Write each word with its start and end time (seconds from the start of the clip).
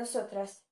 nosotras. 0.00 0.64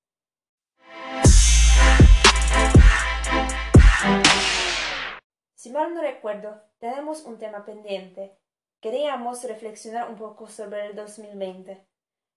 Si 5.54 5.71
mal 5.71 5.95
no 5.95 6.01
recuerdo, 6.01 6.62
tenemos 6.79 7.24
un 7.24 7.38
tema 7.38 7.64
pendiente. 7.64 8.38
Queríamos 8.81 9.45
reflexionar 9.45 10.09
un 10.09 10.17
poco 10.17 10.49
sobre 10.49 10.87
el 10.87 10.95
2020. 10.95 11.87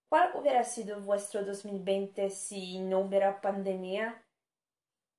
¿Cuál 0.08 0.32
hubiera 0.34 0.64
sido 0.64 1.00
vuestro 1.00 1.44
2020 1.44 2.28
si 2.30 2.78
no 2.80 3.00
hubiera 3.00 3.40
pandemia? 3.40 4.22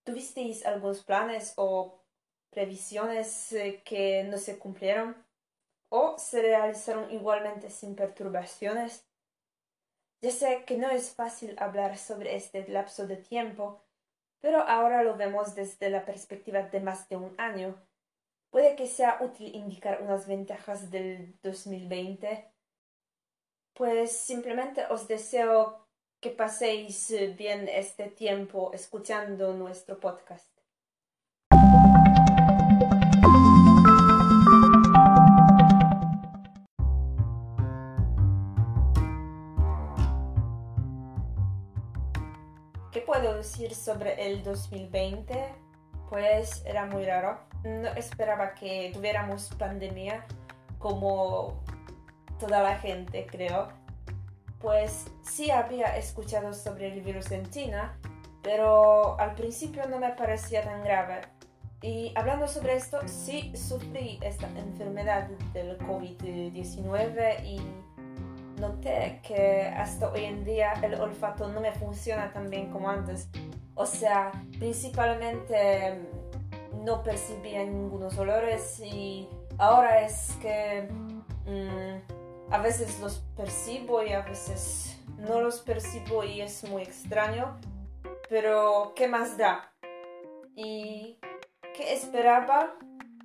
¿Tuvisteis 0.03 0.65
algunos 0.65 1.03
planes 1.03 1.53
o 1.55 2.03
previsiones 2.51 3.53
eh, 3.53 3.81
que 3.83 4.23
no 4.25 4.37
se 4.37 4.59
cumplieron? 4.59 5.15
¿O 5.89 6.17
se 6.19 6.41
realizaron 6.41 7.09
igualmente 7.11 7.69
sin 7.69 7.95
perturbaciones? 7.95 9.07
Ya 10.23 10.31
sé 10.31 10.63
que 10.65 10.77
no 10.77 10.89
es 10.89 11.13
fácil 11.13 11.55
hablar 11.59 11.99
sobre 11.99 12.35
este 12.35 12.67
lapso 12.67 13.05
de 13.05 13.17
tiempo, 13.17 13.83
pero 14.39 14.61
ahora 14.61 15.03
lo 15.03 15.15
vemos 15.15 15.53
desde 15.53 15.91
la 15.91 16.03
perspectiva 16.03 16.63
de 16.63 16.79
más 16.79 17.07
de 17.09 17.17
un 17.17 17.35
año 17.37 17.75
Puede 18.53 18.75
que 18.75 18.85
sea 18.85 19.17
útil 19.19 19.55
indicar 19.55 20.03
unas 20.03 20.27
ventajas 20.27 20.91
del 20.91 21.39
2020. 21.41 22.53
Pues 23.73 24.15
simplemente 24.15 24.85
os 24.91 25.07
deseo 25.07 25.87
que 26.21 26.29
paséis 26.29 27.11
bien 27.35 27.67
este 27.67 28.11
tiempo 28.11 28.71
escuchando 28.71 29.53
nuestro 29.53 29.99
podcast. 29.99 30.62
¿Qué 42.93 43.01
puedo 43.01 43.35
decir 43.35 43.73
sobre 43.73 44.27
el 44.27 44.43
2020? 44.43 45.33
Pues 46.09 46.63
era 46.65 46.85
muy 46.85 47.05
raro 47.05 47.39
no 47.63 47.89
esperaba 47.89 48.53
que 48.53 48.91
tuviéramos 48.93 49.49
pandemia 49.57 50.25
como 50.79 51.63
toda 52.39 52.61
la 52.61 52.77
gente, 52.77 53.25
creo. 53.25 53.69
Pues 54.59 55.05
sí 55.21 55.51
había 55.51 55.97
escuchado 55.97 56.53
sobre 56.53 56.93
el 56.93 57.01
virus 57.01 57.31
en 57.31 57.49
China, 57.49 57.97
pero 58.41 59.19
al 59.19 59.35
principio 59.35 59.87
no 59.87 59.99
me 59.99 60.09
parecía 60.09 60.63
tan 60.63 60.83
grave. 60.83 61.21
Y 61.81 62.13
hablando 62.15 62.47
sobre 62.47 62.75
esto, 62.75 62.99
sí 63.05 63.51
sufrí 63.55 64.19
esta 64.21 64.47
enfermedad 64.57 65.27
del 65.53 65.77
COVID-19 65.79 67.43
y 67.43 67.61
noté 68.63 69.19
que 69.27 69.63
hasta 69.75 70.09
hoy 70.09 70.23
en 70.23 70.45
día 70.45 70.73
el 70.81 70.95
olfato 70.95 71.49
no 71.49 71.59
me 71.59 71.73
funciona 71.73 72.31
tan 72.31 72.49
bien 72.49 72.71
como 72.71 72.89
antes. 72.89 73.27
O 73.75 73.85
sea, 73.85 74.31
principalmente 74.57 75.99
no 76.83 77.03
percibía 77.03 77.63
ningunos 77.65 78.17
olores 78.17 78.79
y 78.79 79.27
ahora 79.57 80.01
es 80.05 80.37
que 80.41 80.87
mm, 81.45 82.53
a 82.53 82.57
veces 82.59 82.99
los 83.01 83.19
percibo 83.35 84.01
y 84.01 84.13
a 84.13 84.21
veces 84.21 84.97
no 85.17 85.41
los 85.41 85.59
percibo 85.61 86.23
y 86.23 86.41
es 86.41 86.63
muy 86.69 86.83
extraño, 86.83 87.59
pero 88.29 88.93
¿qué 88.95 89.07
más 89.09 89.37
da? 89.37 89.73
¿Y 90.55 91.19
qué 91.75 91.93
esperaba? 91.93 92.75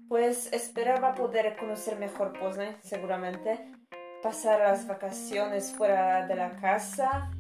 Pues 0.09 0.53
esperaba 0.53 1.15
poder 1.15 1.57
conocer 1.57 1.99
mejor 1.99 2.33
Poznan, 2.33 2.77
seguramente, 2.83 3.71
pasar 4.23 4.61
las 4.61 4.87
vacaciones 4.87 5.73
fuera 5.73 6.27
de 6.27 6.35
la 6.35 6.51
casa 6.57 7.31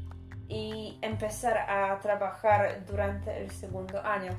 y 0.49 0.99
empezar 1.03 1.59
a 1.59 1.99
trabajar 2.01 2.85
durante 2.87 3.43
el 3.43 3.51
segundo 3.51 4.01
año. 4.03 4.33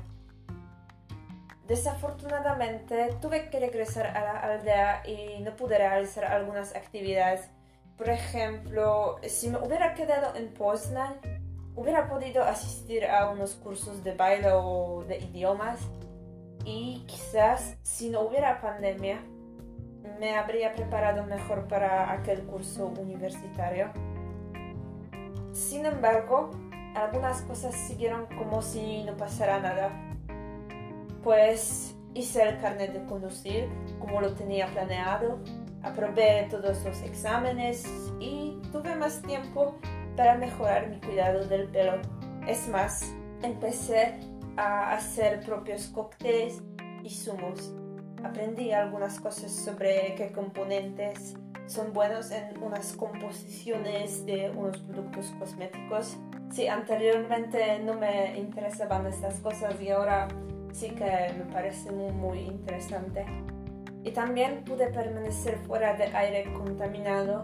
Desafortunadamente 1.66 3.16
tuve 3.20 3.48
que 3.48 3.60
regresar 3.60 4.06
a 4.06 4.20
la 4.24 4.40
aldea 4.40 5.02
y 5.06 5.40
no 5.42 5.54
pude 5.54 5.78
realizar 5.78 6.24
algunas 6.24 6.74
actividades. 6.74 7.48
Por 7.96 8.08
ejemplo, 8.08 9.18
si 9.28 9.48
me 9.50 9.58
hubiera 9.58 9.94
quedado 9.94 10.34
en 10.34 10.52
Poznan, 10.52 11.14
hubiera 11.76 12.08
podido 12.08 12.42
asistir 12.42 13.06
a 13.06 13.30
unos 13.30 13.54
cursos 13.54 14.02
de 14.02 14.14
baile 14.14 14.48
o 14.52 15.04
de 15.06 15.18
idiomas 15.18 15.78
y 16.64 17.04
quizás 17.06 17.76
si 17.82 18.10
no 18.10 18.22
hubiera 18.22 18.60
pandemia 18.60 19.22
me 20.20 20.36
habría 20.36 20.72
preparado 20.74 21.24
mejor 21.24 21.66
para 21.66 22.12
aquel 22.12 22.42
curso 22.42 22.92
universitario. 23.00 23.90
Sin 25.52 25.84
embargo, 25.86 26.50
algunas 26.94 27.42
cosas 27.42 27.74
siguieron 27.74 28.26
como 28.36 28.62
si 28.62 29.02
no 29.02 29.16
pasara 29.16 29.58
nada 29.58 29.90
pues 31.22 31.94
hice 32.14 32.42
el 32.42 32.60
carnet 32.60 32.92
de 32.92 33.04
conducir 33.04 33.68
como 33.98 34.20
lo 34.20 34.32
tenía 34.34 34.66
planeado, 34.68 35.38
aprobé 35.82 36.46
todos 36.50 36.84
los 36.84 37.02
exámenes 37.02 37.84
y 38.18 38.58
tuve 38.72 38.94
más 38.96 39.22
tiempo 39.22 39.78
para 40.16 40.36
mejorar 40.36 40.88
mi 40.88 40.98
cuidado 41.00 41.44
del 41.46 41.68
pelo. 41.68 42.00
Es 42.46 42.68
más, 42.68 43.14
empecé 43.42 44.18
a 44.56 44.92
hacer 44.94 45.40
propios 45.40 45.88
cócteles 45.88 46.62
y 47.02 47.10
zumos. 47.10 47.72
Aprendí 48.24 48.72
algunas 48.72 49.18
cosas 49.18 49.50
sobre 49.50 50.14
qué 50.16 50.30
componentes 50.32 51.36
son 51.66 51.92
buenos 51.92 52.30
en 52.32 52.62
unas 52.62 52.92
composiciones 52.94 54.26
de 54.26 54.50
unos 54.50 54.78
productos 54.78 55.32
cosméticos. 55.38 56.16
Si 56.50 56.66
anteriormente 56.66 57.78
no 57.78 57.94
me 57.94 58.36
interesaban 58.36 59.06
estas 59.06 59.40
cosas 59.40 59.80
y 59.80 59.90
ahora 59.90 60.28
sí 60.72 60.90
que 60.90 61.32
me 61.38 61.44
parece 61.52 61.92
muy, 61.92 62.12
muy 62.12 62.38
interesante. 62.40 63.24
Y 64.02 64.10
también 64.10 64.64
pude 64.64 64.88
permanecer 64.88 65.58
fuera 65.58 65.94
de 65.94 66.04
aire 66.04 66.52
contaminado. 66.52 67.42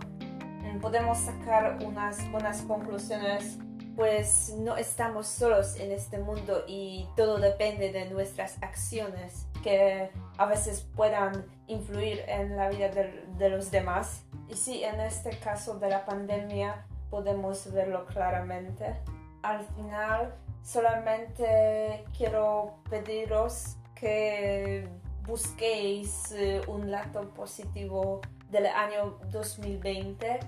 Podemos 0.81 1.19
sacar 1.19 1.79
unas 1.85 2.31
buenas 2.31 2.61
conclusiones, 2.63 3.59
pues 3.97 4.55
no 4.59 4.77
estamos 4.77 5.27
solos 5.27 5.77
en 5.81 5.91
este 5.91 6.19
mundo 6.19 6.65
y 6.69 7.09
todo 7.17 7.39
depende 7.39 7.91
de 7.91 8.09
nuestras 8.11 8.63
acciones 8.63 9.47
que 9.63 10.11
a 10.37 10.47
veces 10.47 10.87
puedan 10.95 11.47
influir 11.67 12.23
en 12.29 12.57
la 12.57 12.69
vida 12.69 12.91
de, 12.91 13.49
los 13.49 13.71
demás. 13.71 14.25
Y 14.49 14.55
sí, 14.55 14.85
en 14.85 15.01
este 15.01 15.31
caso 15.39 15.79
de 15.79 15.89
la 15.89 16.05
pandemia 16.05 16.87
podemos 17.11 17.73
verlo 17.73 18.07
claramente. 18.07 18.97
Al 19.43 19.65
final, 19.65 20.35
Solamente 20.67 22.05
quiero 22.19 22.81
pediros 22.91 23.77
que 23.95 24.89
busquéis 25.25 26.33
eh, 26.33 26.61
un 26.67 26.91
lado 26.91 27.33
positivo 27.35 28.21
del 28.51 28.67
año 28.67 29.17
2020 29.31 30.41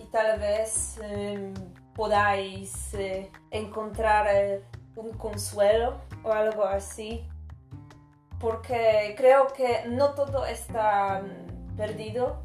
y 0.00 0.04
tal 0.12 0.38
vez 0.38 0.96
em, 1.02 1.52
podáis 1.94 2.94
eh, 2.94 3.30
encontrar 3.50 4.26
eh, 4.30 4.62
un 4.96 5.10
consuelo 5.12 6.00
o 6.22 6.32
algo 6.32 6.64
así 6.64 7.26
porque 8.42 9.14
creo 9.16 9.46
que 9.52 9.84
no 9.88 10.14
todo 10.14 10.44
está 10.44 11.22
mm, 11.22 11.76
perdido 11.76 12.42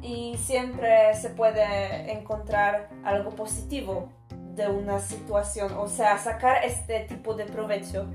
y 0.00 0.36
siempre 0.38 1.14
se 1.14 1.30
puede 1.30 2.10
encontrar 2.12 2.88
algo 3.04 3.30
positivo 3.30 4.08
de 4.54 4.68
una 4.68 4.98
situación, 4.98 5.72
o 5.76 5.86
sea, 5.86 6.18
sacar 6.18 6.64
este 6.64 7.00
tipo 7.00 7.34
de 7.34 7.44
provecho. 7.44 8.08